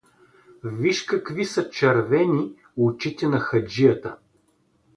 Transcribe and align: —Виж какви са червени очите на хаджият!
—Виж 0.63 1.01
какви 1.03 1.45
са 1.45 1.69
червени 1.69 2.51
очите 2.75 3.27
на 3.27 3.39
хаджият! 3.39 4.07